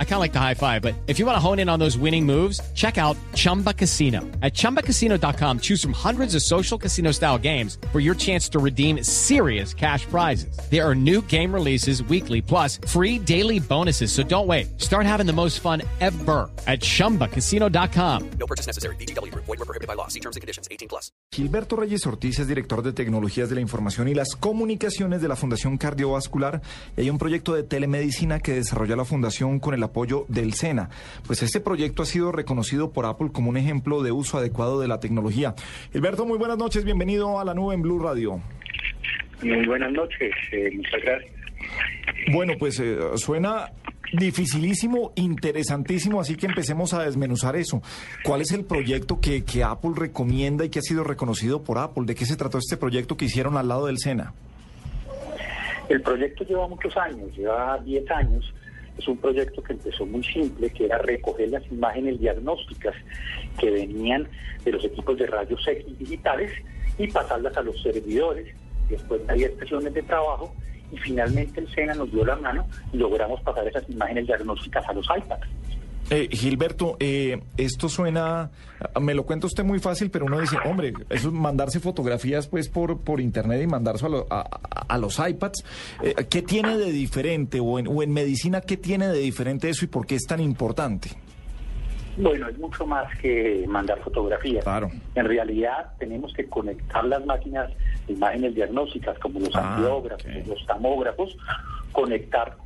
[0.00, 1.78] I kind of like the high five, but if you want to hone in on
[1.78, 4.22] those winning moves, check out Chumba Casino.
[4.42, 9.04] At ChumbaCasino.com, choose from hundreds of social casino style games for your chance to redeem
[9.04, 10.58] serious cash prizes.
[10.68, 14.10] There are new game releases weekly, plus free daily bonuses.
[14.10, 14.80] So don't wait.
[14.80, 18.30] Start having the most fun ever at ChumbaCasino.com.
[18.40, 18.96] No purchase necessary.
[18.96, 19.32] BGW.
[19.32, 20.08] Void were prohibited by law.
[20.08, 20.66] See terms and conditions.
[20.72, 21.12] 18 plus.
[21.30, 25.36] Gilberto Reyes Ortiz es director de Tecnologías de la Información y las Comunicaciones de la
[25.36, 26.62] Fundación Cardiovascular.
[26.96, 30.90] Y hay un proyecto de telemedicina que desarrolla la Fundación con el apoyo del SENA.
[31.26, 34.88] Pues este proyecto ha sido reconocido por Apple como un ejemplo de uso adecuado de
[34.88, 35.54] la tecnología.
[35.92, 36.84] Gilberto, muy buenas noches.
[36.84, 38.40] Bienvenido a la nube en Blue Radio.
[39.42, 40.32] Muy buenas noches.
[40.52, 41.32] Eh, muchas gracias.
[42.32, 43.72] Bueno, pues eh, suena
[44.12, 47.82] dificilísimo, interesantísimo, así que empecemos a desmenuzar eso.
[48.24, 52.04] ¿Cuál es el proyecto que, que, Apple recomienda y que ha sido reconocido por Apple?
[52.06, 54.32] ¿De qué se trató este proyecto que hicieron al lado del SENA?
[55.88, 58.54] El proyecto lleva muchos años, lleva 10 años.
[58.98, 62.94] Es un proyecto que empezó muy simple, que era recoger las imágenes diagnósticas
[63.58, 64.28] que venían
[64.64, 66.52] de los equipos de rayos X digitales
[66.98, 68.54] y pasarlas a los servidores.
[68.88, 70.54] Después de 10 sesiones de trabajo
[70.90, 74.92] y finalmente el SENA nos dio la mano y logramos pasar esas imágenes diagnósticas a
[74.92, 75.46] los iPads.
[76.10, 78.50] Eh, Gilberto, eh, esto suena,
[78.98, 82.68] me lo cuenta usted muy fácil, pero uno dice, hombre, eso es mandarse fotografías pues
[82.70, 84.40] por, por internet y mandarse a,
[84.88, 85.64] a, los iPads.
[86.02, 89.84] Eh, ¿Qué tiene de diferente o en, o en medicina qué tiene de diferente eso
[89.84, 91.10] y por qué es tan importante?
[92.16, 94.64] Bueno, es mucho más que mandar fotografías.
[94.64, 94.90] Claro.
[95.14, 97.70] En realidad tenemos que conectar las máquinas
[98.06, 101.36] de imágenes diagnósticas como los Ah, angiógrafos, los tomógrafos,
[101.92, 102.56] conectar,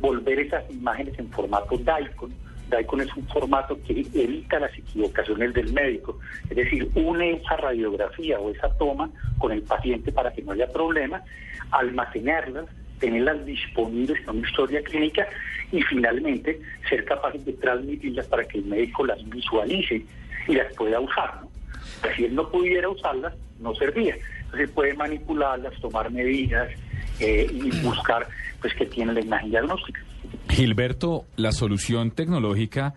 [0.00, 2.32] volver esas imágenes en formato DICON.
[2.70, 6.18] DICON es un formato que evita las equivocaciones del médico,
[6.48, 10.68] es decir, une esa radiografía o esa toma con el paciente para que no haya
[10.68, 11.22] problema,
[11.70, 12.66] almacenarlas,
[12.98, 15.26] tenerlas disponibles con una historia clínica
[15.72, 20.04] y finalmente ser capaces de transmitirlas para que el médico las visualice
[20.46, 21.40] y las pueda usar.
[21.42, 21.50] ¿no?
[22.16, 24.16] Si él no pudiera usarlas, no servía.
[24.44, 26.68] Entonces puede manipularlas, tomar medidas
[27.20, 28.26] eh, y buscar
[28.60, 30.00] pues que tiene la imagen diagnóstica.
[30.48, 32.94] Gilberto, la solución tecnológica,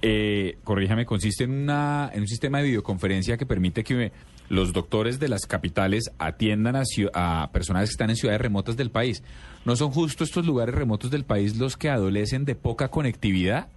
[0.00, 4.12] eh, corríjame, consiste en, una, en un sistema de videoconferencia que permite que
[4.48, 6.82] los doctores de las capitales atiendan a,
[7.14, 9.22] a personas que están en ciudades remotas del país.
[9.64, 13.68] ¿No son justo estos lugares remotos del país los que adolecen de poca conectividad?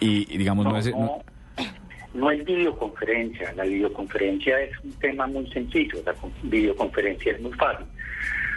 [0.00, 0.90] Y, y digamos, no, es...
[0.90, 1.22] no-
[2.14, 7.52] no es videoconferencia, la videoconferencia es un tema muy sencillo, la con- videoconferencia es muy
[7.52, 7.86] fácil.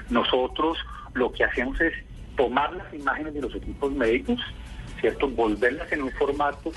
[0.10, 0.78] Nosotros
[1.14, 1.94] lo que hacemos es
[2.36, 4.40] tomar las imágenes de los equipos médicos,
[5.00, 5.30] ¿cierto?
[5.30, 6.72] Volverlas en un formato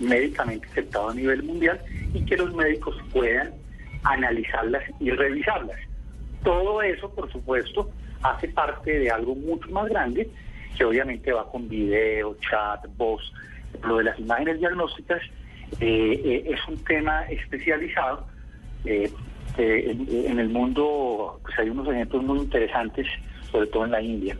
[0.00, 1.80] médicamente aceptado a nivel mundial
[2.14, 3.52] y que los médicos puedan
[4.04, 5.78] analizarlas y revisarlas.
[6.42, 7.90] Todo eso, por supuesto,
[8.22, 10.28] hace parte de algo mucho más grande,
[10.76, 13.32] que obviamente va con video, chat, voz.
[13.84, 15.22] Lo de las imágenes diagnósticas
[15.80, 18.26] eh, eh, es un tema especializado.
[18.84, 19.10] eh,
[19.58, 21.11] en, en el mundo
[21.42, 23.06] pues hay unos ejemplos muy interesantes,
[23.50, 24.36] sobre todo en la India.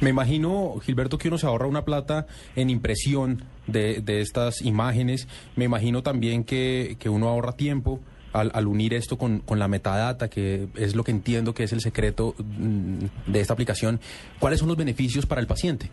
[0.00, 5.28] Me imagino, Gilberto, que uno se ahorra una plata en impresión de, de estas imágenes.
[5.54, 8.00] Me imagino también que, que uno ahorra tiempo
[8.32, 11.72] al, al unir esto con, con la metadata, que es lo que entiendo que es
[11.72, 14.00] el secreto mm, de esta aplicación.
[14.38, 15.90] ¿Cuáles son los beneficios para el paciente?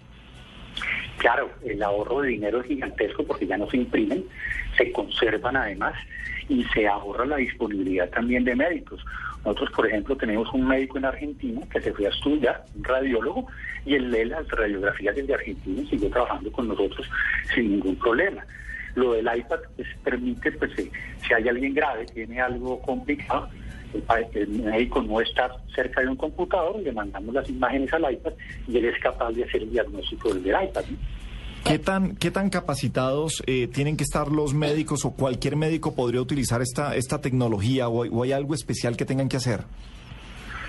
[1.17, 4.23] Claro, el ahorro de dinero es gigantesco porque ya no se imprimen,
[4.77, 5.93] se conservan además
[6.47, 9.05] y se ahorra la disponibilidad también de médicos.
[9.45, 13.47] Nosotros, por ejemplo, tenemos un médico en Argentina que se fue a estudiar, un radiólogo,
[13.85, 17.09] y él lee las radiografías desde Argentina y siguió trabajando con nosotros
[17.53, 18.45] sin ningún problema.
[18.95, 20.91] Lo del iPad pues, permite, pues, eh,
[21.25, 23.49] si hay alguien grave, tiene algo complicado,
[24.33, 28.33] el, médico no está cerca de un computador, le mandamos las imágenes al iPad
[28.67, 30.83] y él es capaz de hacer el diagnóstico desde el iPad.
[31.63, 36.21] ¿Qué tan, qué tan capacitados eh, tienen que estar los médicos o cualquier médico podría
[36.21, 39.61] utilizar esta, esta tecnología o, hay- o hay algo especial que tengan que hacer?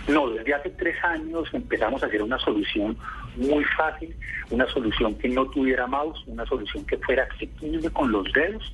[0.08, 2.96] No, desde hace tres años empezamos a hacer una solución
[3.36, 4.14] muy fácil,
[4.50, 8.72] una solución que no tuviera mouse, una solución que fuera asequible con los dedos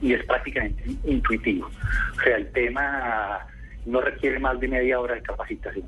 [0.00, 1.68] y es prácticamente intuitivo.
[2.18, 3.40] O sea, el tema
[3.86, 5.84] no requiere más de media hora de capacitación.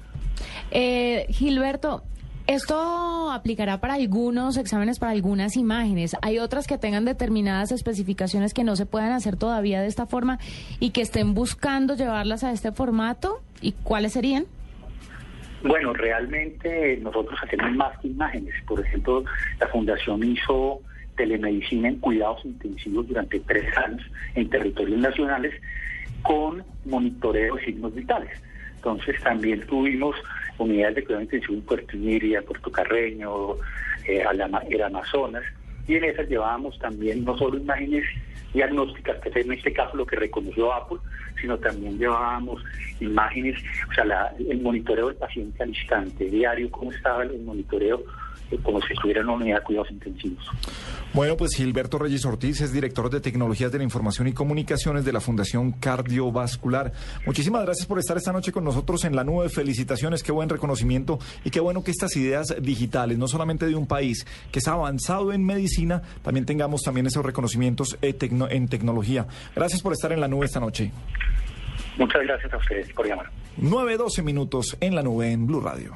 [0.70, 2.02] Eh, Gilberto,
[2.54, 6.16] esto aplicará para algunos exámenes, para algunas imágenes.
[6.20, 10.40] Hay otras que tengan determinadas especificaciones que no se puedan hacer todavía de esta forma
[10.80, 13.40] y que estén buscando llevarlas a este formato.
[13.60, 14.46] ¿Y cuáles serían?
[15.62, 18.54] Bueno, realmente nosotros hacemos más que imágenes.
[18.66, 19.24] Por ejemplo,
[19.60, 20.80] la Fundación hizo
[21.16, 24.02] telemedicina en cuidados intensivos durante tres años
[24.34, 25.54] en territorios nacionales
[26.22, 28.30] con monitoreo de signos vitales.
[28.76, 30.16] Entonces también tuvimos
[30.64, 33.54] unidades de cuidado intensivo en Puerto Iniria, Puerto Carreño,
[34.06, 34.24] eh,
[34.70, 35.44] el Amazonas,
[35.86, 38.04] y en esas llevábamos también no solo imágenes
[38.52, 40.98] diagnósticas, que es en este caso lo que reconoció Apple,
[41.40, 42.62] sino también llevábamos
[43.00, 43.56] imágenes,
[43.88, 48.02] o sea, el monitoreo del paciente al instante, diario, cómo estaba el monitoreo
[48.58, 50.44] como si estuviera en una unidad de cuidados intensivos.
[51.12, 55.12] Bueno, pues Gilberto Reyes Ortiz es director de Tecnologías de la Información y Comunicaciones de
[55.12, 56.92] la Fundación Cardiovascular.
[57.26, 59.48] Muchísimas gracias por estar esta noche con nosotros en la nube.
[59.48, 63.88] Felicitaciones, qué buen reconocimiento y qué bueno que estas ideas digitales, no solamente de un
[63.88, 69.26] país que está avanzado en medicina, también tengamos también esos reconocimientos en tecnología.
[69.56, 70.92] Gracias por estar en la nube esta noche.
[71.98, 73.26] Muchas gracias a ustedes por llamar.
[73.60, 75.92] 9-12 minutos en la nube en Blue Radio.